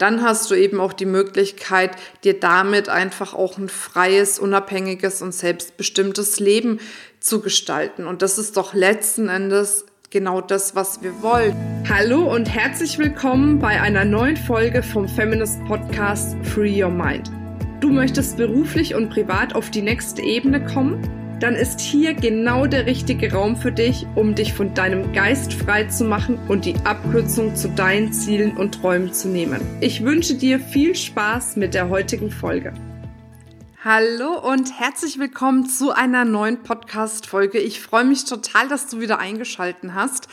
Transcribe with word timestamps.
dann 0.00 0.22
hast 0.22 0.50
du 0.50 0.54
eben 0.54 0.80
auch 0.80 0.94
die 0.94 1.06
Möglichkeit, 1.06 1.90
dir 2.24 2.40
damit 2.40 2.88
einfach 2.88 3.34
auch 3.34 3.58
ein 3.58 3.68
freies, 3.68 4.38
unabhängiges 4.38 5.20
und 5.20 5.34
selbstbestimmtes 5.34 6.40
Leben 6.40 6.80
zu 7.20 7.40
gestalten. 7.40 8.06
Und 8.06 8.22
das 8.22 8.38
ist 8.38 8.56
doch 8.56 8.72
letzten 8.72 9.28
Endes 9.28 9.84
genau 10.08 10.40
das, 10.40 10.74
was 10.74 11.02
wir 11.02 11.22
wollen. 11.22 11.54
Hallo 11.86 12.34
und 12.34 12.46
herzlich 12.46 12.98
willkommen 12.98 13.58
bei 13.58 13.80
einer 13.80 14.06
neuen 14.06 14.38
Folge 14.38 14.82
vom 14.82 15.06
Feminist 15.06 15.62
Podcast 15.66 16.34
Free 16.44 16.82
Your 16.82 16.90
Mind. 16.90 17.30
Du 17.80 17.90
möchtest 17.90 18.38
beruflich 18.38 18.94
und 18.94 19.10
privat 19.10 19.54
auf 19.54 19.70
die 19.70 19.82
nächste 19.82 20.22
Ebene 20.22 20.64
kommen? 20.64 21.19
Dann 21.40 21.54
ist 21.54 21.80
hier 21.80 22.12
genau 22.12 22.66
der 22.66 22.84
richtige 22.84 23.32
Raum 23.32 23.56
für 23.56 23.72
dich, 23.72 24.06
um 24.14 24.34
dich 24.34 24.52
von 24.52 24.74
deinem 24.74 25.14
Geist 25.14 25.54
frei 25.54 25.84
zu 25.84 26.04
machen 26.04 26.38
und 26.48 26.66
die 26.66 26.74
Abkürzung 26.84 27.56
zu 27.56 27.70
deinen 27.70 28.12
Zielen 28.12 28.58
und 28.58 28.74
Träumen 28.74 29.14
zu 29.14 29.28
nehmen. 29.28 29.62
Ich 29.80 30.04
wünsche 30.04 30.34
dir 30.34 30.60
viel 30.60 30.94
Spaß 30.94 31.56
mit 31.56 31.72
der 31.72 31.88
heutigen 31.88 32.30
Folge. 32.30 32.74
Hallo 33.82 34.38
und 34.38 34.78
herzlich 34.78 35.18
willkommen 35.18 35.64
zu 35.66 35.92
einer 35.92 36.26
neuen 36.26 36.62
Podcast-Folge. 36.62 37.58
Ich 37.58 37.80
freue 37.80 38.04
mich 38.04 38.26
total, 38.26 38.68
dass 38.68 38.88
du 38.88 39.00
wieder 39.00 39.18
eingeschalten 39.18 39.94
hast. 39.94 40.28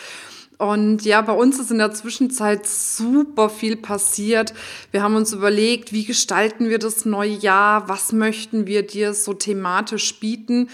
Und 0.58 1.06
ja, 1.06 1.22
bei 1.22 1.34
uns 1.34 1.60
ist 1.60 1.70
in 1.70 1.78
der 1.78 1.94
Zwischenzeit 1.94 2.66
super 2.66 3.50
viel 3.50 3.76
passiert. 3.76 4.54
Wir 4.92 5.04
haben 5.04 5.16
uns 5.16 5.32
überlegt, 5.32 5.94
wie 5.94 6.04
gestalten 6.04 6.68
wir 6.70 6.80
das 6.80 7.06
neue 7.06 7.34
Jahr? 7.34 7.88
Was 7.90 8.12
möchten 8.12 8.66
wir 8.66 8.86
dir 8.86 9.14
so 9.14 9.34
thematisch 9.34 10.20
bieten? 10.20 10.70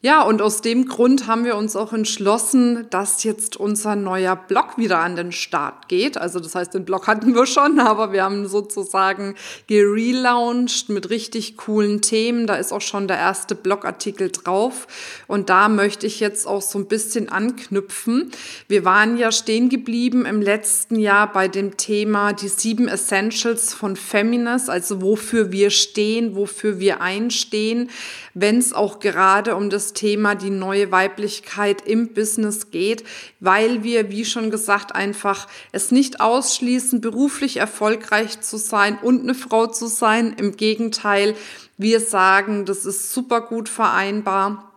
Ja, 0.00 0.22
und 0.22 0.40
aus 0.42 0.60
dem 0.60 0.86
Grund 0.86 1.26
haben 1.26 1.44
wir 1.44 1.56
uns 1.56 1.74
auch 1.74 1.92
entschlossen, 1.92 2.86
dass 2.90 3.24
jetzt 3.24 3.56
unser 3.56 3.96
neuer 3.96 4.36
Blog 4.36 4.78
wieder 4.78 5.00
an 5.00 5.16
den 5.16 5.32
Start 5.32 5.88
geht. 5.88 6.16
Also 6.16 6.38
das 6.38 6.54
heißt, 6.54 6.72
den 6.72 6.84
Blog 6.84 7.08
hatten 7.08 7.34
wir 7.34 7.46
schon, 7.46 7.80
aber 7.80 8.12
wir 8.12 8.22
haben 8.22 8.46
sozusagen 8.46 9.34
gelauncht 9.66 10.88
mit 10.88 11.10
richtig 11.10 11.56
coolen 11.56 12.00
Themen. 12.00 12.46
Da 12.46 12.54
ist 12.54 12.70
auch 12.70 12.80
schon 12.80 13.08
der 13.08 13.18
erste 13.18 13.56
Blogartikel 13.56 14.30
drauf. 14.30 14.86
Und 15.26 15.50
da 15.50 15.68
möchte 15.68 16.06
ich 16.06 16.20
jetzt 16.20 16.46
auch 16.46 16.62
so 16.62 16.78
ein 16.78 16.86
bisschen 16.86 17.28
anknüpfen. 17.28 18.30
Wir 18.68 18.84
waren 18.84 19.18
ja 19.18 19.32
stehen 19.32 19.68
geblieben 19.68 20.26
im 20.26 20.40
letzten 20.40 21.00
Jahr 21.00 21.32
bei 21.32 21.48
dem 21.48 21.76
Thema 21.76 22.34
die 22.34 22.46
sieben 22.46 22.86
Essentials 22.86 23.74
von 23.74 23.96
Feminist, 23.96 24.70
also 24.70 25.02
wofür 25.02 25.50
wir 25.50 25.70
stehen, 25.70 26.36
wofür 26.36 26.78
wir 26.78 27.00
einstehen, 27.00 27.90
wenn 28.34 28.58
es 28.58 28.72
auch 28.72 29.00
gerade 29.00 29.56
um 29.56 29.70
das 29.70 29.87
Thema 29.92 30.34
die 30.34 30.50
neue 30.50 30.90
Weiblichkeit 30.92 31.86
im 31.86 32.14
Business 32.14 32.70
geht, 32.70 33.04
weil 33.40 33.82
wir, 33.82 34.10
wie 34.10 34.24
schon 34.24 34.50
gesagt, 34.50 34.94
einfach 34.94 35.48
es 35.72 35.90
nicht 35.90 36.20
ausschließen, 36.20 37.00
beruflich 37.00 37.58
erfolgreich 37.58 38.40
zu 38.40 38.56
sein 38.56 38.98
und 39.00 39.22
eine 39.22 39.34
Frau 39.34 39.66
zu 39.66 39.86
sein. 39.86 40.34
Im 40.38 40.56
Gegenteil, 40.56 41.34
wir 41.76 42.00
sagen, 42.00 42.64
das 42.64 42.84
ist 42.84 43.12
super 43.12 43.40
gut 43.40 43.68
vereinbar 43.68 44.72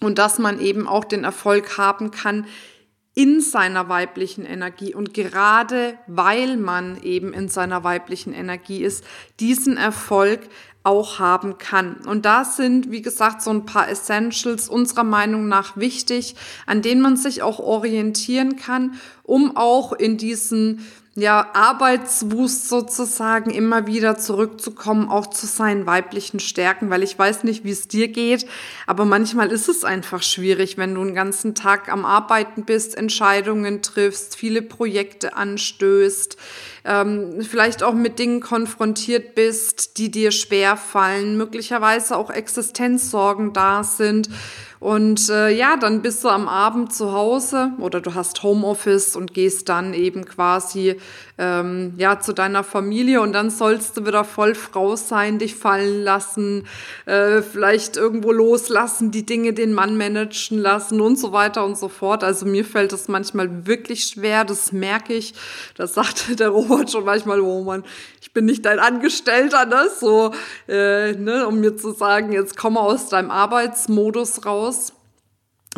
und 0.00 0.18
dass 0.18 0.38
man 0.38 0.60
eben 0.60 0.88
auch 0.88 1.04
den 1.04 1.24
Erfolg 1.24 1.78
haben 1.78 2.10
kann, 2.10 2.46
in 3.14 3.42
seiner 3.42 3.88
weiblichen 3.88 4.46
Energie 4.46 4.94
und 4.94 5.12
gerade 5.12 5.98
weil 6.06 6.56
man 6.56 7.02
eben 7.02 7.34
in 7.34 7.48
seiner 7.48 7.84
weiblichen 7.84 8.32
Energie 8.32 8.82
ist, 8.82 9.04
diesen 9.38 9.76
Erfolg 9.76 10.40
auch 10.84 11.18
haben 11.18 11.58
kann. 11.58 11.96
Und 12.06 12.24
da 12.24 12.44
sind, 12.44 12.90
wie 12.90 13.02
gesagt, 13.02 13.42
so 13.42 13.50
ein 13.50 13.66
paar 13.66 13.88
Essentials 13.88 14.68
unserer 14.68 15.04
Meinung 15.04 15.46
nach 15.48 15.76
wichtig, 15.76 16.34
an 16.66 16.82
denen 16.82 17.00
man 17.00 17.16
sich 17.16 17.42
auch 17.42 17.60
orientieren 17.60 18.56
kann, 18.56 18.94
um 19.32 19.56
auch 19.56 19.94
in 19.94 20.18
diesen 20.18 20.84
ja, 21.14 21.48
Arbeitswust 21.54 22.68
sozusagen 22.68 23.50
immer 23.50 23.86
wieder 23.86 24.18
zurückzukommen, 24.18 25.08
auch 25.08 25.26
zu 25.26 25.46
seinen 25.46 25.86
weiblichen 25.86 26.38
Stärken, 26.38 26.90
weil 26.90 27.02
ich 27.02 27.18
weiß 27.18 27.44
nicht, 27.44 27.64
wie 27.64 27.70
es 27.70 27.88
dir 27.88 28.08
geht, 28.08 28.44
aber 28.86 29.06
manchmal 29.06 29.50
ist 29.50 29.70
es 29.70 29.84
einfach 29.84 30.22
schwierig, 30.22 30.76
wenn 30.76 30.94
du 30.94 31.00
einen 31.00 31.14
ganzen 31.14 31.54
Tag 31.54 31.90
am 31.90 32.04
Arbeiten 32.04 32.64
bist, 32.64 32.94
Entscheidungen 32.94 33.80
triffst, 33.80 34.36
viele 34.36 34.60
Projekte 34.60 35.34
anstößt, 35.34 36.36
ähm, 36.84 37.40
vielleicht 37.40 37.82
auch 37.82 37.94
mit 37.94 38.18
Dingen 38.18 38.40
konfrontiert 38.40 39.34
bist, 39.34 39.96
die 39.96 40.10
dir 40.10 40.30
schwer 40.30 40.76
fallen, 40.76 41.38
möglicherweise 41.38 42.16
auch 42.16 42.28
Existenzsorgen 42.28 43.54
da 43.54 43.82
sind 43.82 44.28
und 44.82 45.28
äh, 45.28 45.50
ja, 45.50 45.76
dann 45.76 46.02
bist 46.02 46.24
du 46.24 46.28
am 46.28 46.48
Abend 46.48 46.92
zu 46.92 47.12
Hause 47.12 47.70
oder 47.78 48.00
du 48.00 48.14
hast 48.14 48.42
Homeoffice 48.42 49.14
und 49.14 49.32
gehst 49.32 49.68
dann 49.68 49.94
eben 49.94 50.24
quasi 50.24 50.96
ähm, 51.38 51.94
ja 51.98 52.18
zu 52.18 52.32
deiner 52.32 52.64
Familie 52.64 53.20
und 53.20 53.32
dann 53.32 53.50
sollst 53.50 53.96
du 53.96 54.06
wieder 54.06 54.24
voll 54.24 54.56
Frau 54.56 54.96
sein, 54.96 55.38
dich 55.38 55.54
fallen 55.54 56.02
lassen, 56.02 56.66
äh, 57.06 57.42
vielleicht 57.42 57.96
irgendwo 57.96 58.32
loslassen, 58.32 59.12
die 59.12 59.24
Dinge 59.24 59.52
den 59.52 59.72
Mann 59.72 59.96
managen 59.96 60.58
lassen 60.58 61.00
und 61.00 61.16
so 61.16 61.30
weiter 61.30 61.64
und 61.64 61.78
so 61.78 61.88
fort. 61.88 62.24
Also 62.24 62.44
mir 62.44 62.64
fällt 62.64 62.92
das 62.92 63.06
manchmal 63.06 63.68
wirklich 63.68 64.02
schwer, 64.04 64.44
das 64.44 64.72
merke 64.72 65.14
ich. 65.14 65.34
Das 65.76 65.94
sagt 65.94 66.38
der 66.40 66.48
Robert 66.48 66.90
schon 66.90 67.04
manchmal, 67.04 67.40
oh 67.40 67.62
Mann, 67.62 67.84
ich 68.20 68.32
bin 68.32 68.46
nicht 68.46 68.64
dein 68.64 68.78
Angestellter, 68.78 69.64
ne? 69.66 69.90
So, 70.00 70.32
äh, 70.66 71.12
ne, 71.12 71.46
um 71.46 71.60
mir 71.60 71.76
zu 71.76 71.92
sagen, 71.92 72.32
jetzt 72.32 72.56
komm 72.56 72.76
aus 72.76 73.08
deinem 73.08 73.30
Arbeitsmodus 73.30 74.44
raus. 74.46 74.71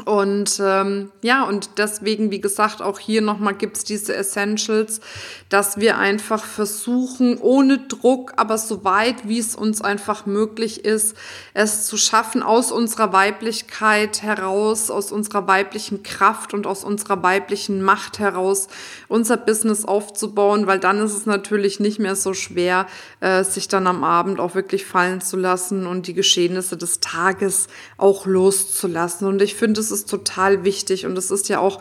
Und 0.05 0.61
ähm, 0.61 1.13
ja, 1.23 1.45
und 1.45 1.79
deswegen, 1.79 2.33
wie 2.33 2.41
gesagt, 2.41 2.83
auch 2.83 2.99
hier 2.99 3.23
nochmal 3.23 3.55
gibt's 3.55 3.85
diese 3.85 4.15
Essentials, 4.15 5.01
dass 5.49 5.79
wir 5.79 5.99
einfach 5.99 6.45
versuchen, 6.45 7.39
ohne 7.39 7.79
Druck, 7.79 8.33
aber 8.37 8.59
so 8.59 8.83
weit, 8.83 9.29
wie 9.29 9.39
es 9.39 9.55
uns 9.55 9.83
einfach 9.83 10.27
möglich 10.27 10.85
ist, 10.85 11.17
es 11.55 11.87
zu 11.87 11.97
schaffen, 11.97 12.43
aus 12.43 12.73
unserer 12.73 13.13
Weiblichkeit 13.13 14.23
heraus, 14.23 14.91
aus 14.91 15.13
unserer 15.13 15.47
weiblichen 15.47 16.03
Kraft 16.03 16.55
und 16.55 16.67
aus 16.67 16.83
unserer 16.83 17.23
weiblichen 17.23 17.81
Macht 17.81 18.19
heraus 18.19 18.67
unser 19.07 19.37
Business 19.37 19.85
aufzubauen, 19.85 20.67
weil 20.67 20.81
dann 20.81 20.99
ist 20.99 21.17
es 21.17 21.25
natürlich 21.25 21.79
nicht 21.79 22.01
mehr 22.01 22.17
so 22.17 22.35
schwer, 22.35 22.89
äh, 23.21 23.45
sich 23.45 23.69
dann 23.69 23.87
am 23.87 24.03
Abend 24.03 24.41
auch 24.41 24.57
wirklich 24.57 24.85
fallen 24.85 25.21
zu 25.21 25.37
lassen 25.37 25.87
und 25.87 26.09
die 26.09 26.15
Geschehnisse 26.15 26.77
des 26.77 26.99
Tages 26.99 27.69
auch 27.97 28.27
loszulassen. 28.27 29.29
Und 29.29 29.41
ich 29.41 29.55
finde, 29.55 29.84
es 29.85 30.01
ist 30.01 30.11
total 30.11 30.65
wichtig 30.65 31.07
und 31.07 31.17
es 31.19 31.31
ist 31.31 31.49
ja 31.49 31.59
auch 31.59 31.81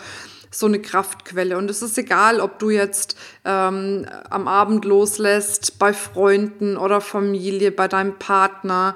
so 0.51 0.65
eine 0.65 0.79
Kraftquelle. 0.79 1.57
Und 1.57 1.69
es 1.69 1.81
ist 1.81 1.97
egal, 1.97 2.39
ob 2.39 2.59
du 2.59 2.69
jetzt 2.69 3.17
ähm, 3.43 4.05
am 4.29 4.47
Abend 4.47 4.85
loslässt, 4.85 5.79
bei 5.79 5.93
Freunden 5.93 6.77
oder 6.77 7.01
Familie, 7.01 7.71
bei 7.71 7.87
deinem 7.87 8.19
Partner, 8.19 8.95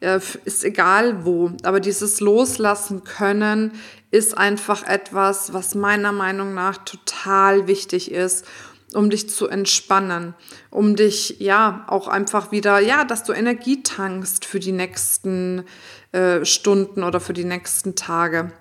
äh, 0.00 0.20
ist 0.44 0.64
egal 0.64 1.24
wo. 1.24 1.52
Aber 1.62 1.80
dieses 1.80 2.20
Loslassen 2.20 3.04
können 3.04 3.72
ist 4.10 4.36
einfach 4.36 4.86
etwas, 4.86 5.52
was 5.52 5.74
meiner 5.74 6.12
Meinung 6.12 6.54
nach 6.54 6.78
total 6.78 7.66
wichtig 7.66 8.10
ist 8.10 8.46
um 8.94 9.10
dich 9.10 9.28
zu 9.28 9.48
entspannen, 9.48 10.34
um 10.70 10.96
dich 10.96 11.36
ja 11.40 11.84
auch 11.88 12.08
einfach 12.08 12.52
wieder, 12.52 12.78
ja, 12.78 13.04
dass 13.04 13.24
du 13.24 13.32
Energie 13.32 13.82
tankst 13.82 14.44
für 14.44 14.60
die 14.60 14.72
nächsten 14.72 15.64
äh, 16.12 16.44
Stunden 16.44 17.02
oder 17.02 17.20
für 17.20 17.34
die 17.34 17.44
nächsten 17.44 17.94
Tage. 17.94 18.52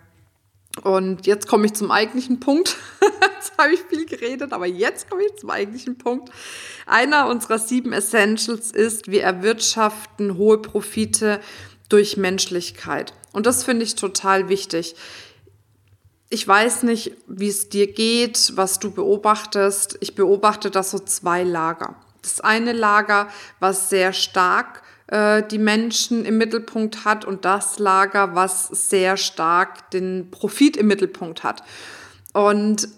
Und 0.84 1.26
jetzt 1.26 1.48
komme 1.48 1.66
ich 1.66 1.74
zum 1.74 1.92
eigentlichen 1.92 2.40
Punkt. 2.40 2.78
jetzt 3.36 3.58
habe 3.58 3.74
ich 3.74 3.80
viel 3.82 4.06
geredet, 4.06 4.54
aber 4.54 4.68
jetzt 4.68 5.10
komme 5.10 5.24
ich 5.24 5.36
zum 5.38 5.50
eigentlichen 5.50 5.98
Punkt. 5.98 6.30
Einer 6.86 7.28
unserer 7.28 7.58
sieben 7.58 7.94
Essentials 7.94 8.72
ist, 8.72 9.10
wir 9.10 9.24
erwirtschaften 9.24 10.38
hohe 10.38 10.60
Profite 10.60 11.40
durch 11.90 12.18
Menschlichkeit. 12.18 13.14
Und 13.32 13.46
das 13.46 13.64
finde 13.64 13.86
ich 13.86 13.96
total 13.96 14.50
wichtig. 14.50 14.96
Ich 16.30 16.46
weiß 16.46 16.84
nicht, 16.84 17.14
wie 17.28 17.48
es 17.48 17.70
dir 17.70 17.92
geht, 17.92 18.52
was 18.56 18.80
du 18.80 18.92
beobachtest. 18.92 19.98
Ich 20.02 20.14
beobachte 20.14 20.70
da 20.70 20.84
so 20.84 21.00
zwei 21.00 21.44
Lager. 21.44 21.96
Das 22.22 22.42
eine 22.42 22.74
Lager, 22.74 23.30
was 23.60 23.90
sehr 23.90 24.12
stark 24.12 24.84
äh, 25.08 25.42
die 25.44 25.58
Menschen 25.58 26.26
im 26.26 26.38
Mittelpunkt 26.38 27.06
hat 27.06 27.24
und 27.24 27.46
das 27.46 27.80
Lager, 27.80 28.36
was 28.36 28.68
sehr 28.68 29.16
stark 29.16 29.90
den 29.92 30.30
Profit 30.30 30.76
im 30.76 30.88
Mittelpunkt 30.88 31.44
hat. 31.44 31.64
Und 32.34 32.90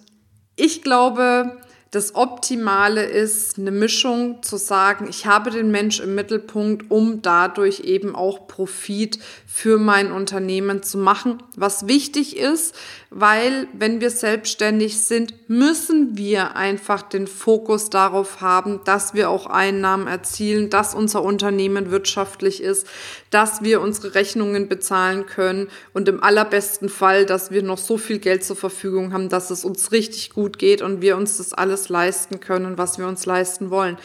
ich 0.56 0.82
glaube, 0.82 1.58
das 1.92 2.14
Optimale 2.14 3.04
ist 3.04 3.58
eine 3.58 3.72
Mischung 3.72 4.44
zu 4.44 4.58
sagen, 4.58 5.08
ich 5.10 5.26
habe 5.26 5.50
den 5.50 5.72
Mensch 5.72 6.00
im 6.00 6.14
Mittelpunkt, 6.14 6.92
um 6.92 7.24
dadurch 7.24 7.80
eben 7.80 8.16
auch 8.16 8.48
Profit 8.48 9.18
für 9.48 9.80
mein 9.80 10.12
Unternehmen 10.12 10.84
zu 10.84 11.00
machen. 11.00 11.42
Was 11.56 11.88
wichtig 11.88 12.38
ist, 12.38 12.76
weil 13.10 13.68
wenn 13.74 14.02
wir 14.02 14.12
selbstständig 14.12 15.00
sind, 15.00 15.50
müssen 15.50 16.16
wir 16.16 16.56
einfach 16.56 17.02
den 17.02 17.26
Fokus 17.26 17.90
darauf 17.90 18.40
haben, 18.40 18.82
dass 18.86 19.16
wir 19.16 19.32
auch 19.32 19.48
Einnahmen 19.48 20.06
erzielen, 20.06 20.70
dass 20.70 20.94
unser 20.94 21.24
Unternehmen 21.24 21.90
wirtschaftlich 21.90 22.62
ist, 22.62 22.86
dass 23.32 23.64
wir 23.64 23.82
unsere 23.82 24.14
Rechnungen 24.14 24.70
bezahlen 24.70 25.26
können 25.26 25.70
und 25.94 26.08
im 26.08 26.22
allerbesten 26.22 26.90
Fall, 26.90 27.26
dass 27.26 27.50
wir 27.50 27.64
noch 27.64 27.80
so 27.80 27.98
viel 27.98 28.20
Geld 28.20 28.44
zur 28.44 28.56
Verfügung 28.56 29.12
haben, 29.12 29.30
dass 29.30 29.50
es 29.50 29.66
uns 29.66 29.92
richtig 29.92 30.30
gut 30.30 30.60
geht 30.60 30.84
und 30.84 31.02
wir 31.02 31.18
uns 31.18 31.38
das 31.38 31.54
alles 31.54 31.79
alles 31.80 31.90
leisten 31.90 32.40
können, 32.40 32.78
was 32.78 32.98
wir 32.98 33.08
uns 33.08 33.26
leisten 33.26 33.70
wollen. 33.70 33.98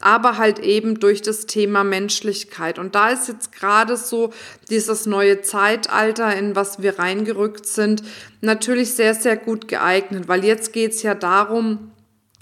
Aber 0.00 0.36
halt 0.36 0.58
eben 0.58 1.00
durch 1.00 1.22
das 1.22 1.46
Thema 1.46 1.84
Menschlichkeit. 1.84 2.78
Und 2.78 2.94
da 2.94 3.10
ist 3.10 3.28
jetzt 3.28 3.52
gerade 3.52 3.96
so 3.96 4.32
dieses 4.68 5.06
neue 5.06 5.42
Zeitalter, 5.42 6.34
in 6.36 6.56
was 6.56 6.82
wir 6.82 6.98
reingerückt 6.98 7.66
sind, 7.66 8.02
natürlich 8.40 8.94
sehr, 8.94 9.14
sehr 9.14 9.36
gut 9.36 9.68
geeignet, 9.68 10.28
weil 10.28 10.44
jetzt 10.44 10.72
geht's 10.72 11.02
ja 11.02 11.14
darum, 11.14 11.92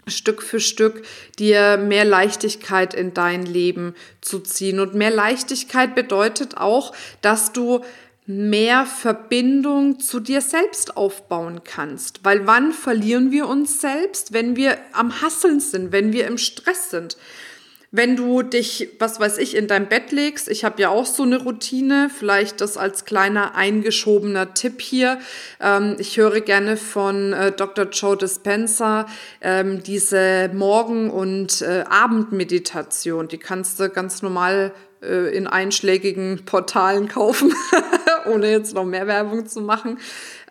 Stück 0.06 0.42
für 0.42 0.58
Stück 0.58 1.02
dir 1.38 1.76
mehr 1.76 2.04
Leichtigkeit 2.04 2.94
in 2.94 3.14
dein 3.14 3.44
Leben 3.44 3.94
zu 4.20 4.40
ziehen. 4.40 4.80
Und 4.80 4.94
mehr 4.94 5.10
Leichtigkeit 5.10 5.94
bedeutet 5.94 6.56
auch, 6.56 6.92
dass 7.20 7.52
du 7.52 7.84
mehr 8.30 8.86
Verbindung 8.86 9.98
zu 9.98 10.20
dir 10.20 10.40
selbst 10.40 10.96
aufbauen 10.96 11.62
kannst. 11.64 12.24
Weil 12.24 12.46
wann 12.46 12.72
verlieren 12.72 13.32
wir 13.32 13.48
uns 13.48 13.80
selbst? 13.80 14.32
Wenn 14.32 14.54
wir 14.54 14.78
am 14.92 15.20
Hasseln 15.20 15.58
sind, 15.58 15.90
wenn 15.90 16.12
wir 16.12 16.26
im 16.28 16.38
Stress 16.38 16.90
sind. 16.90 17.16
Wenn 17.92 18.14
du 18.14 18.42
dich, 18.42 18.90
was 19.00 19.18
weiß 19.18 19.38
ich, 19.38 19.56
in 19.56 19.66
dein 19.66 19.88
Bett 19.88 20.12
legst, 20.12 20.48
ich 20.48 20.64
habe 20.64 20.80
ja 20.80 20.90
auch 20.90 21.06
so 21.06 21.24
eine 21.24 21.42
Routine, 21.42 22.08
vielleicht 22.08 22.60
das 22.60 22.76
als 22.76 23.04
kleiner 23.04 23.56
eingeschobener 23.56 24.54
Tipp 24.54 24.80
hier. 24.80 25.18
Ähm, 25.60 25.96
ich 25.98 26.16
höre 26.16 26.40
gerne 26.40 26.76
von 26.76 27.32
äh, 27.32 27.50
Dr. 27.50 27.86
Joe 27.86 28.16
Dispenza 28.16 29.06
ähm, 29.40 29.82
diese 29.82 30.50
Morgen- 30.54 31.10
und 31.10 31.62
äh, 31.62 31.84
Abendmeditation. 31.88 33.26
Die 33.26 33.38
kannst 33.38 33.80
du 33.80 33.88
ganz 33.88 34.22
normal 34.22 34.72
äh, 35.02 35.34
in 35.34 35.46
einschlägigen 35.46 36.44
Portalen 36.44 37.08
kaufen, 37.08 37.54
ohne 38.26 38.50
jetzt 38.50 38.74
noch 38.74 38.84
mehr 38.84 39.06
Werbung 39.06 39.46
zu 39.46 39.60
machen. 39.60 39.98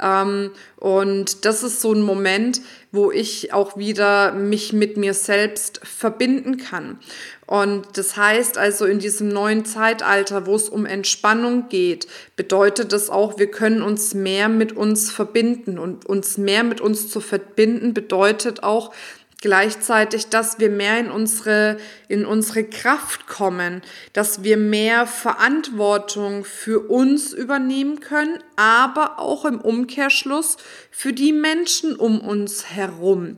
Ähm, 0.01 0.51
und 0.77 1.45
das 1.45 1.63
ist 1.63 1.81
so 1.81 1.93
ein 1.93 2.01
Moment, 2.01 2.61
wo 2.91 3.11
ich 3.11 3.53
auch 3.53 3.77
wieder 3.77 4.31
mich 4.31 4.73
mit 4.73 4.97
mir 4.97 5.13
selbst 5.13 5.81
verbinden 5.83 6.57
kann. 6.57 6.99
Und 7.45 7.97
das 7.97 8.15
heißt 8.15 8.57
also, 8.57 8.85
in 8.85 8.99
diesem 8.99 9.27
neuen 9.27 9.65
Zeitalter, 9.65 10.45
wo 10.45 10.55
es 10.55 10.69
um 10.69 10.85
Entspannung 10.85 11.69
geht, 11.69 12.07
bedeutet 12.35 12.93
das 12.93 13.09
auch, 13.09 13.37
wir 13.37 13.51
können 13.51 13.81
uns 13.81 14.13
mehr 14.13 14.49
mit 14.49 14.71
uns 14.71 15.11
verbinden. 15.11 15.77
Und 15.77 16.05
uns 16.05 16.37
mehr 16.37 16.63
mit 16.63 16.81
uns 16.81 17.09
zu 17.09 17.21
verbinden 17.21 17.93
bedeutet 17.93 18.63
auch, 18.63 18.93
gleichzeitig, 19.41 20.29
dass 20.29 20.59
wir 20.59 20.69
mehr 20.69 20.99
in 20.99 21.11
unsere, 21.11 21.77
in 22.07 22.25
unsere 22.25 22.63
Kraft 22.63 23.27
kommen, 23.27 23.81
dass 24.13 24.43
wir 24.43 24.57
mehr 24.57 25.07
Verantwortung 25.07 26.43
für 26.43 26.89
uns 26.89 27.33
übernehmen 27.33 27.99
können, 27.99 28.39
aber 28.55 29.19
auch 29.19 29.45
im 29.45 29.61
Umkehrschluss 29.61 30.57
für 30.91 31.13
die 31.13 31.33
Menschen 31.33 31.95
um 31.95 32.19
uns 32.19 32.65
herum 32.69 33.37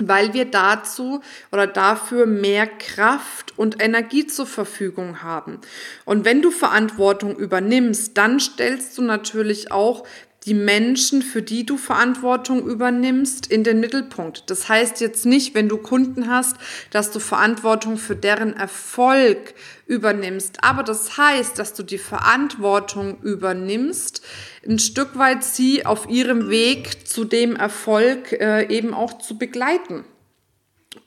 weil 0.00 0.32
wir 0.32 0.44
dazu 0.44 1.20
oder 1.50 1.66
dafür 1.66 2.26
mehr 2.26 2.66
Kraft 2.66 3.58
und 3.58 3.82
Energie 3.82 4.26
zur 4.26 4.46
Verfügung 4.46 5.22
haben. 5.22 5.60
Und 6.04 6.24
wenn 6.24 6.40
du 6.40 6.50
Verantwortung 6.50 7.36
übernimmst, 7.36 8.16
dann 8.16 8.38
stellst 8.38 8.96
du 8.96 9.02
natürlich 9.02 9.72
auch 9.72 10.06
die 10.48 10.54
Menschen, 10.54 11.20
für 11.20 11.42
die 11.42 11.66
du 11.66 11.76
Verantwortung 11.76 12.66
übernimmst, 12.66 13.46
in 13.48 13.64
den 13.64 13.80
Mittelpunkt. 13.80 14.44
Das 14.48 14.66
heißt 14.70 15.02
jetzt 15.02 15.26
nicht, 15.26 15.54
wenn 15.54 15.68
du 15.68 15.76
Kunden 15.76 16.30
hast, 16.30 16.56
dass 16.90 17.10
du 17.10 17.20
Verantwortung 17.20 17.98
für 17.98 18.16
deren 18.16 18.56
Erfolg 18.56 19.52
übernimmst. 19.86 20.64
Aber 20.64 20.82
das 20.84 21.18
heißt, 21.18 21.58
dass 21.58 21.74
du 21.74 21.82
die 21.82 21.98
Verantwortung 21.98 23.20
übernimmst, 23.20 24.22
ein 24.66 24.78
Stück 24.78 25.18
weit 25.18 25.44
sie 25.44 25.84
auf 25.84 26.08
ihrem 26.08 26.48
Weg 26.48 27.06
zu 27.06 27.26
dem 27.26 27.54
Erfolg 27.54 28.32
äh, 28.32 28.74
eben 28.74 28.94
auch 28.94 29.18
zu 29.18 29.36
begleiten. 29.36 30.04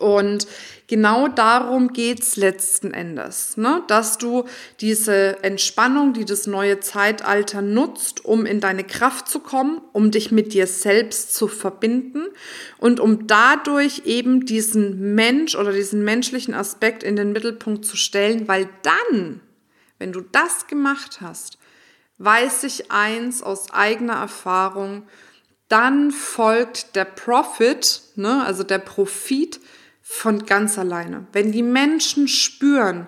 Und 0.01 0.47
genau 0.87 1.27
darum 1.27 1.93
geht's 1.93 2.35
letzten 2.35 2.91
Endes, 2.91 3.55
ne? 3.55 3.83
dass 3.87 4.17
du 4.17 4.45
diese 4.79 5.43
Entspannung, 5.43 6.13
die 6.13 6.25
das 6.25 6.47
neue 6.47 6.79
Zeitalter 6.79 7.61
nutzt, 7.61 8.25
um 8.25 8.45
in 8.45 8.59
deine 8.59 8.83
Kraft 8.83 9.29
zu 9.29 9.39
kommen, 9.39 9.79
um 9.93 10.11
dich 10.11 10.31
mit 10.31 10.53
dir 10.53 10.67
selbst 10.67 11.35
zu 11.35 11.47
verbinden 11.47 12.23
und 12.79 12.99
um 12.99 13.27
dadurch 13.27 14.03
eben 14.05 14.45
diesen 14.45 15.13
Mensch 15.15 15.55
oder 15.55 15.71
diesen 15.71 16.03
menschlichen 16.03 16.53
Aspekt 16.53 17.03
in 17.03 17.15
den 17.15 17.31
Mittelpunkt 17.31 17.85
zu 17.85 17.95
stellen, 17.95 18.47
weil 18.47 18.67
dann, 18.81 19.39
wenn 19.99 20.11
du 20.11 20.21
das 20.21 20.67
gemacht 20.67 21.21
hast, 21.21 21.59
weiß 22.17 22.63
ich 22.63 22.91
eins 22.91 23.41
aus 23.41 23.71
eigener 23.71 24.15
Erfahrung, 24.15 25.03
dann 25.71 26.11
folgt 26.11 26.97
der 26.97 27.05
Profit, 27.05 28.01
ne, 28.15 28.43
also 28.45 28.63
der 28.63 28.79
Profit 28.79 29.61
von 30.13 30.45
ganz 30.45 30.77
alleine. 30.77 31.25
Wenn 31.31 31.53
die 31.53 31.63
Menschen 31.63 32.27
spüren, 32.27 33.07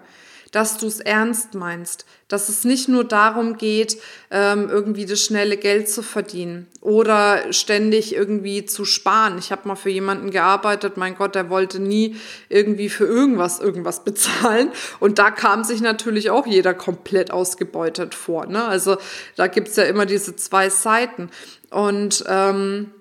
dass 0.52 0.78
du 0.78 0.88
es 0.88 1.02
ernst 1.02 1.54
meinst, 1.54 2.06
dass 2.30 2.48
es 2.48 2.64
nicht 2.64 2.88
nur 2.88 3.04
darum 3.04 3.58
geht, 3.58 3.98
ähm, 4.32 4.70
irgendwie 4.70 5.06
das 5.06 5.20
schnelle 5.20 5.58
Geld 5.58 5.90
zu 5.90 6.02
verdienen 6.02 6.68
oder 6.80 7.52
ständig 7.52 8.16
irgendwie 8.16 8.66
zu 8.66 8.86
sparen. 8.86 9.38
Ich 9.38 9.52
habe 9.52 9.68
mal 9.68 9.76
für 9.76 9.90
jemanden 9.90 10.32
gearbeitet, 10.32 10.96
mein 10.96 11.16
Gott, 11.16 11.36
der 11.36 11.50
wollte 11.50 11.82
nie 11.82 12.16
irgendwie 12.48 12.88
für 12.88 13.06
irgendwas 13.06 13.60
irgendwas 13.60 14.04
bezahlen. 14.06 14.72
Und 15.02 15.20
da 15.20 15.30
kam 15.30 15.66
sich 15.66 15.82
natürlich 15.82 16.30
auch 16.30 16.48
jeder 16.48 16.74
komplett 16.74 17.32
ausgebeutet 17.32 18.16
vor. 18.16 18.46
Ne? 18.46 18.64
Also 18.64 18.96
da 19.36 19.48
gibt's 19.48 19.76
ja 19.76 19.84
immer 19.84 20.06
diese 20.06 20.38
zwei 20.38 20.70
Seiten. 20.70 21.30
Und 21.70 22.24
ähm, 22.30 22.92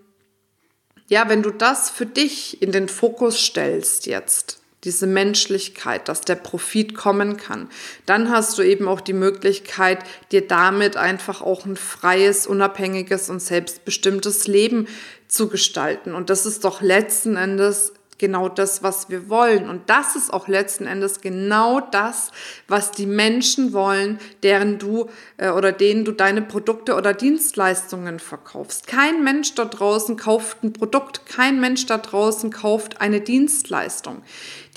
ja, 1.13 1.29
wenn 1.29 1.43
du 1.43 1.51
das 1.51 1.91
für 1.91 2.07
dich 2.07 2.63
in 2.63 2.73
den 2.73 2.89
Fokus 2.89 3.39
stellst 3.39 4.07
jetzt, 4.07 4.63
diese 4.85 5.07
Menschlichkeit, 5.07 6.09
dass 6.09 6.23
der 6.23 6.37
Profit 6.37 6.95
kommen 6.95 7.37
kann, 7.37 7.69
dann 8.07 8.31
hast 8.31 8.57
du 8.57 8.63
eben 8.63 8.89
auch 8.89 9.03
die 9.03 9.13
Möglichkeit, 9.13 9.99
dir 10.31 10.49
damit 10.49 10.97
einfach 10.97 11.43
auch 11.43 11.67
ein 11.67 11.77
freies, 11.77 12.47
unabhängiges 12.47 13.29
und 13.29 13.41
selbstbestimmtes 13.41 14.47
Leben 14.47 14.89
zu 15.29 15.51
gestalten. 15.51 16.15
Und 16.15 16.31
das 16.31 16.47
ist 16.47 16.65
doch 16.65 16.81
letzten 16.81 17.37
Endes 17.37 17.93
genau 18.19 18.49
das, 18.49 18.83
was 18.83 19.11
wir 19.11 19.29
wollen. 19.29 19.69
Und 19.69 19.91
das 19.91 20.17
ist 20.17 20.33
auch 20.33 20.49
letzten 20.49 20.87
Endes 20.87 21.21
genau 21.21 21.81
das, 21.81 22.31
was 22.69 22.91
die 22.93 23.07
Menschen 23.07 23.73
wollen, 23.73 24.19
deren 24.43 24.79
du 24.79 25.09
äh, 25.37 25.51
oder 25.51 25.73
denen 25.73 26.05
du 26.05 26.13
deine 26.13 26.43
Produkte 26.43 26.95
oder 26.95 27.15
Dienstleistungen 27.15 28.19
verkaufst. 28.19 28.87
Kein 28.87 29.25
Mensch 29.25 29.55
da 29.55 29.65
draußen 29.65 30.17
kauft 30.17 30.63
ein 30.63 30.73
Produkt, 30.73 31.27
kein 31.27 31.61
Mensch 31.61 31.87
da 31.87 31.99
draußen 31.99 32.51
kauft 32.51 33.01
eine 33.01 33.21
Dienstleistung. 33.21 34.23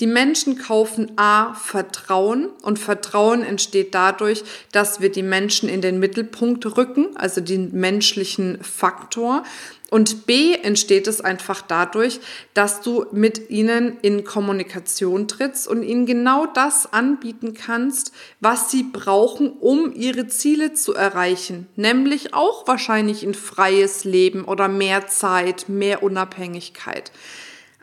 Die 0.00 0.06
Menschen 0.06 0.58
kaufen 0.58 1.12
A, 1.16 1.54
Vertrauen 1.54 2.50
und 2.60 2.78
Vertrauen 2.78 3.42
entsteht 3.42 3.94
dadurch, 3.94 4.44
dass 4.70 5.00
wir 5.00 5.10
die 5.10 5.22
Menschen 5.22 5.70
in 5.70 5.80
den 5.80 5.98
Mittelpunkt 5.98 6.66
rücken, 6.76 7.16
also 7.16 7.40
den 7.40 7.72
menschlichen 7.72 8.62
Faktor. 8.62 9.42
Und 9.88 10.26
B 10.26 10.52
entsteht 10.52 11.06
es 11.06 11.22
einfach 11.22 11.62
dadurch, 11.62 12.20
dass 12.52 12.82
du 12.82 13.06
mit 13.12 13.48
ihnen 13.48 13.96
in 14.02 14.24
Kommunikation 14.24 15.28
trittst 15.28 15.66
und 15.66 15.82
ihnen 15.82 16.04
genau 16.04 16.44
das 16.44 16.92
anbieten 16.92 17.54
kannst, 17.54 18.12
was 18.40 18.70
sie 18.70 18.82
brauchen, 18.82 19.50
um 19.60 19.94
ihre 19.94 20.26
Ziele 20.26 20.74
zu 20.74 20.92
erreichen. 20.92 21.68
Nämlich 21.76 22.34
auch 22.34 22.68
wahrscheinlich 22.68 23.22
ein 23.22 23.32
freies 23.32 24.04
Leben 24.04 24.44
oder 24.44 24.68
mehr 24.68 25.06
Zeit, 25.06 25.70
mehr 25.70 26.02
Unabhängigkeit. 26.02 27.12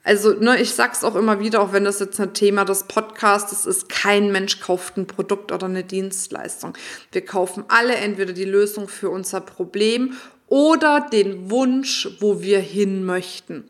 Also, 0.03 0.33
ne, 0.33 0.61
ich 0.61 0.73
sag's 0.73 1.05
auch 1.05 1.15
immer 1.15 1.39
wieder, 1.39 1.61
auch 1.61 1.71
wenn 1.71 1.85
das 1.85 1.99
jetzt 1.99 2.19
ein 2.19 2.33
Thema 2.33 2.65
des 2.65 2.83
Podcasts 2.83 3.65
ist, 3.65 3.87
kein 3.87 4.33
Mensch 4.33 4.59
kauft 4.59 4.97
ein 4.97 5.07
Produkt 5.07 5.53
oder 5.53 5.65
eine 5.65 5.85
Dienstleistung. 5.85 6.77
Wir 7.13 7.25
kaufen 7.25 7.63
alle 7.69 7.95
entweder 7.95 8.33
die 8.33 8.43
Lösung 8.43 8.89
für 8.89 9.09
unser 9.09 9.39
Problem 9.39 10.17
oder 10.47 10.99
den 10.99 11.49
Wunsch, 11.49 12.09
wo 12.19 12.41
wir 12.41 12.59
hin 12.59 13.05
möchten. 13.05 13.63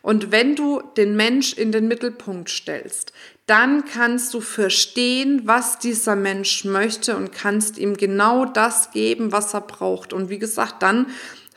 Und 0.00 0.30
wenn 0.30 0.54
du 0.54 0.80
den 0.96 1.16
Mensch 1.16 1.54
in 1.54 1.72
den 1.72 1.88
Mittelpunkt 1.88 2.48
stellst, 2.50 3.12
dann 3.46 3.84
kannst 3.84 4.32
du 4.32 4.40
verstehen, 4.40 5.42
was 5.44 5.80
dieser 5.80 6.14
Mensch 6.14 6.64
möchte 6.64 7.16
und 7.16 7.32
kannst 7.32 7.78
ihm 7.78 7.96
genau 7.96 8.44
das 8.44 8.92
geben, 8.92 9.32
was 9.32 9.54
er 9.54 9.62
braucht. 9.62 10.12
Und 10.12 10.30
wie 10.30 10.38
gesagt, 10.38 10.84
dann 10.84 11.06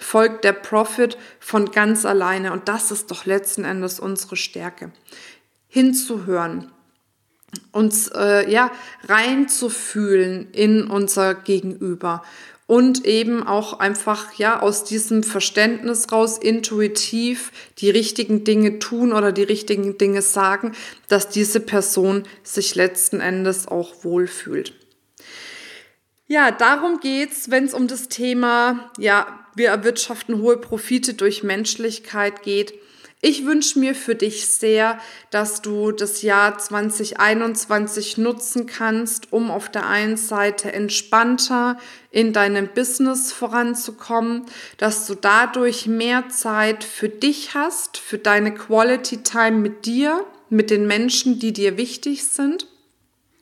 folgt 0.04 0.44
der 0.44 0.54
Profit 0.54 1.18
von 1.40 1.72
ganz 1.72 2.06
alleine. 2.06 2.52
Und 2.52 2.68
das 2.68 2.92
ist 2.92 3.10
doch 3.12 3.26
letzten 3.26 3.64
Endes 3.64 4.00
unsere 4.00 4.36
Stärke. 4.36 4.92
Hinzuhören, 5.68 6.72
uns 7.72 8.10
äh, 8.10 8.50
ja 8.50 8.72
reinzufühlen 9.08 10.52
in 10.52 10.88
unser 10.88 11.34
Gegenüber 11.34 12.24
und 12.68 13.06
eben 13.06 13.46
auch 13.46 13.80
einfach 13.80 14.34
ja 14.36 14.60
aus 14.60 14.84
diesem 14.84 15.24
Verständnis 15.24 16.12
raus 16.12 16.38
intuitiv 16.38 17.52
die 17.80 17.90
richtigen 17.90 18.44
Dinge 18.44 18.80
tun 18.80 19.14
oder 19.14 19.32
die 19.32 19.44
richtigen 19.44 19.98
Dinge 19.98 20.22
sagen, 20.22 20.74
dass 21.08 21.30
diese 21.30 21.60
Person 21.60 22.24
sich 22.44 22.76
letzten 22.76 23.20
Endes 23.20 23.68
auch 23.68 24.04
wohlfühlt. 24.04 24.74
Ja, 26.28 26.52
darum 26.52 27.00
geht's, 27.00 27.52
wenn 27.52 27.66
es 27.66 27.74
um 27.74 27.88
das 27.88 28.08
Thema 28.08 28.92
ja, 28.98 29.44
wir 29.56 29.70
erwirtschaften 29.70 30.40
hohe 30.40 30.58
Profite 30.58 31.14
durch 31.14 31.44
Menschlichkeit 31.44 32.44
geht. 32.44 32.74
Ich 33.26 33.46
wünsche 33.46 33.80
mir 33.80 33.96
für 33.96 34.16
dich 34.16 34.48
sehr, 34.48 35.00
dass 35.32 35.62
du 35.62 35.92
das 35.94 36.24
Jahr 36.24 36.58
2021 36.58 38.18
nutzen 38.18 38.66
kannst, 38.66 39.32
um 39.32 39.50
auf 39.50 39.70
der 39.70 39.88
einen 39.88 40.18
Seite 40.18 40.74
entspannter 40.74 41.78
in 42.12 42.34
deinem 42.34 42.68
Business 42.68 43.32
voranzukommen, 43.32 44.46
dass 44.78 45.08
du 45.08 45.16
dadurch 45.16 45.88
mehr 45.88 46.28
Zeit 46.28 46.84
für 46.84 47.08
dich 47.08 47.54
hast, 47.54 47.98
für 47.98 48.18
deine 48.18 48.54
Quality 48.54 49.24
Time 49.24 49.58
mit 49.58 49.86
dir, 49.86 50.26
mit 50.50 50.70
den 50.70 50.86
Menschen, 50.86 51.40
die 51.40 51.54
dir 51.54 51.78
wichtig 51.78 52.26
sind. 52.26 52.68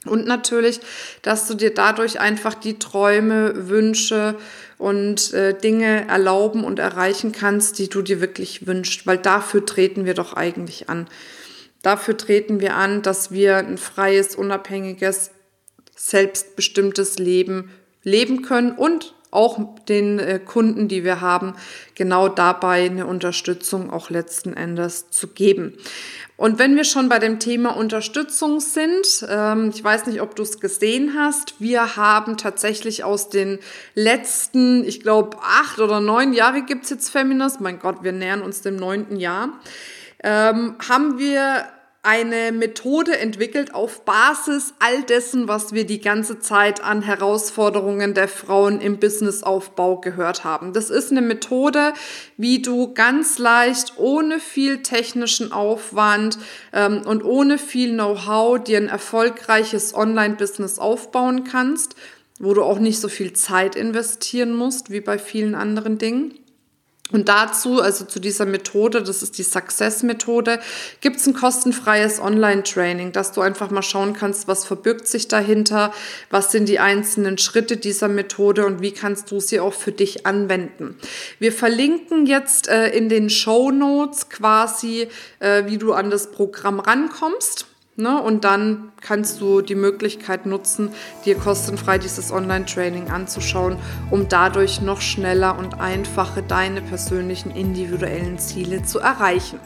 Und 0.06 0.26
natürlich, 0.26 0.80
dass 1.22 1.48
du 1.48 1.54
dir 1.54 1.74
dadurch 1.74 2.20
einfach 2.20 2.56
die 2.56 2.80
Träume, 2.80 3.70
Wünsche 3.70 4.36
und 4.80 5.32
äh, 5.34 5.54
Dinge 5.54 6.08
erlauben 6.08 6.64
und 6.64 6.80
erreichen 6.80 7.32
kannst, 7.32 7.78
die 7.78 7.88
du 7.88 8.02
dir 8.02 8.20
wirklich 8.20 8.66
wünschst, 8.66 9.06
weil 9.06 9.20
dafür 9.20 9.64
treten 9.64 10.06
wir 10.06 10.16
doch 10.16 10.34
eigentlich 10.34 10.90
an. 10.90 11.08
Dafür 11.84 12.18
treten 12.18 12.60
wir 12.60 12.76
an, 12.76 13.04
dass 13.04 13.32
wir 13.32 13.58
ein 13.58 13.78
freies, 13.78 14.36
unabhängiges, 14.36 15.32
selbstbestimmtes 15.96 17.20
Leben 17.20 17.72
leben 18.04 18.42
können 18.42 18.72
und 18.72 19.14
auch 19.32 19.60
den 19.88 20.20
äh, 20.20 20.40
Kunden, 20.40 20.88
die 20.90 21.04
wir 21.04 21.22
haben, 21.22 21.56
genau 21.96 22.28
dabei 22.28 22.86
eine 22.86 23.08
Unterstützung 23.08 23.90
auch 23.90 24.10
letzten 24.10 24.54
Endes 24.54 25.10
zu 25.10 25.30
geben. 25.30 25.74
Und 26.36 26.60
wenn 26.60 26.76
wir 26.76 26.84
schon 26.84 27.08
bei 27.08 27.20
dem 27.20 27.40
Thema 27.40 27.78
Unterstützung 27.78 28.60
sind, 28.60 29.26
ähm, 29.30 29.72
ich 29.74 29.84
weiß 29.84 30.08
nicht, 30.08 30.22
ob 30.22 30.36
du 30.36 30.44
es 30.44 30.60
gesehen 30.60 31.14
hast, 31.18 31.62
wir 31.62 31.96
haben 31.96 32.36
tatsächlich 32.36 33.04
aus 33.04 33.30
den 33.30 33.60
letzten, 33.96 34.84
ich 34.84 35.02
glaube, 35.02 35.38
acht 35.42 35.80
oder 35.80 36.02
neun 36.02 36.34
Jahre 36.34 36.64
gibt's 36.64 36.90
jetzt 36.90 37.10
Feminist, 37.10 37.62
mein 37.62 37.80
Gott, 37.80 38.04
wir 38.04 38.12
nähern 38.12 38.42
uns 38.42 38.62
dem 38.62 38.76
neunten 38.76 39.18
Jahr, 39.18 39.60
ähm, 40.24 40.76
haben 40.90 41.20
wir 41.20 41.66
eine 42.04 42.52
Methode 42.52 43.20
entwickelt 43.20 43.76
auf 43.76 44.06
Basis 44.06 44.74
all 44.80 45.04
dessen, 45.04 45.48
was 45.48 45.72
wir 45.72 45.86
die 45.86 46.02
ganze 46.02 46.40
Zeit 46.40 46.84
an 46.84 47.04
Herausforderungen 47.04 48.16
der 48.16 48.28
Frauen 48.28 48.82
im 48.82 48.98
Businessaufbau 48.98 50.02
gehört 50.02 50.44
haben. 50.44 50.74
Das 50.74 50.90
ist 50.90 51.12
eine 51.12 51.22
Methode, 51.22 51.94
wie 52.38 52.60
du 52.60 52.96
ganz 52.96 53.38
leicht, 53.38 53.94
ohne 53.98 54.40
viel 54.40 54.82
technischen 54.82 55.52
Aufwand 55.52 56.40
ähm, 56.74 57.04
und 57.06 57.24
ohne 57.24 57.60
viel 57.60 57.94
Know-how 57.94 58.64
dir 58.64 58.78
ein 58.78 58.90
erfolgreiches 58.90 59.94
Online-Business 59.94 60.80
aufbauen 60.80 61.44
kannst, 61.44 61.96
wo 62.40 62.56
du 62.56 62.64
auch 62.64 62.80
nicht 62.80 63.00
so 63.00 63.10
viel 63.10 63.34
Zeit 63.34 63.76
investieren 63.76 64.56
musst 64.56 64.90
wie 64.90 65.02
bei 65.02 65.20
vielen 65.20 65.54
anderen 65.54 66.00
Dingen. 66.00 66.34
Und 67.12 67.30
dazu, 67.30 67.82
also 67.82 68.06
zu 68.06 68.20
dieser 68.20 68.46
Methode, 68.46 69.04
das 69.04 69.22
ist 69.22 69.38
die 69.38 69.44
Success-Methode, 69.44 70.60
gibt 71.02 71.18
es 71.18 71.28
ein 71.28 71.34
kostenfreies 71.34 72.20
Online-Training, 72.20 73.12
dass 73.12 73.32
du 73.32 73.42
einfach 73.42 73.70
mal 73.70 73.82
schauen 73.82 74.14
kannst, 74.14 74.48
was 74.48 74.66
verbirgt 74.66 75.08
sich 75.08 75.28
dahinter, 75.28 75.94
was 76.30 76.52
sind 76.52 76.70
die 76.70 76.80
einzelnen 76.80 77.38
Schritte 77.38 77.78
dieser 77.78 78.08
Methode 78.08 78.66
und 78.66 78.82
wie 78.82 78.92
kannst 78.92 79.32
du 79.32 79.40
sie 79.40 79.60
auch 79.60 79.74
für 79.74 79.92
dich 79.92 80.26
anwenden. 80.26 80.98
Wir 81.40 81.52
verlinken 81.52 82.26
jetzt 82.26 82.68
äh, 82.68 82.90
in 82.90 83.10
den 83.10 83.30
Show 83.30 83.72
Notes 83.72 84.30
quasi, 84.30 85.08
äh, 85.40 85.66
wie 85.66 85.78
du 85.78 85.94
an 85.94 86.10
das 86.10 86.32
Programm 86.32 86.80
rankommst. 86.80 87.68
Ne? 87.98 88.22
Und 88.22 88.46
dann 88.46 88.92
kannst 89.02 89.42
du 89.42 89.62
die 89.62 89.76
Möglichkeit 89.76 90.46
nutzen, 90.46 90.92
dir 91.26 91.36
kostenfrei 91.36 91.98
dieses 91.98 92.32
Online-Training 92.32 93.10
anzuschauen, 93.10 93.78
um 94.10 94.30
dadurch 94.30 94.82
noch 94.82 95.02
schneller 95.02 95.58
und 95.58 95.80
einfacher 95.80 96.42
deine 96.42 96.82
persönlichen 96.82 97.52
individuellen 97.52 98.40
Ziele 98.40 98.84
zu 98.84 99.00
erreichen. 99.00 99.60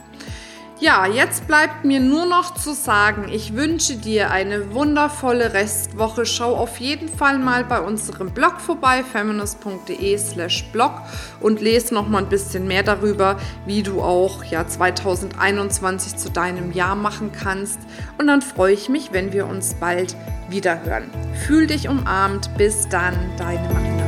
Ja, 0.78 1.06
jetzt 1.06 1.46
bleibt 1.46 1.86
mir 1.86 2.00
nur 2.00 2.26
noch 2.26 2.52
zu 2.52 2.74
sagen, 2.74 3.28
ich 3.32 3.54
wünsche 3.54 3.96
dir 3.96 4.30
eine 4.30 4.74
wundervolle 4.74 5.54
Restwoche. 5.54 6.26
Schau 6.26 6.54
auf 6.54 6.76
jeden 6.80 7.08
Fall 7.08 7.38
mal 7.38 7.64
bei 7.64 7.80
unserem 7.80 8.30
Blog 8.30 8.60
vorbei, 8.60 9.02
feminist.de 9.02 10.18
slash 10.18 10.64
blog 10.72 10.92
und 11.40 11.62
lese 11.62 11.94
noch 11.94 12.08
mal 12.08 12.18
ein 12.18 12.28
bisschen 12.28 12.66
mehr 12.66 12.82
darüber, 12.82 13.38
wie 13.64 13.82
du 13.82 14.02
auch 14.02 14.44
ja 14.44 14.66
2021 14.66 16.16
zu 16.16 16.30
deinem 16.30 16.72
Jahr 16.72 16.94
machen 16.94 17.32
kannst. 17.32 17.78
Und 18.18 18.26
dann 18.26 18.42
freue 18.42 18.74
ich 18.74 18.90
mich, 18.90 19.12
wenn 19.12 19.32
wir 19.32 19.46
uns 19.46 19.72
bald 19.74 20.14
wieder 20.50 20.84
hören. 20.84 21.10
Fühl 21.46 21.66
dich 21.66 21.88
umarmt. 21.88 22.50
Bis 22.58 22.86
dann, 22.90 23.14
deine 23.38 23.66
Marina. 23.72 24.05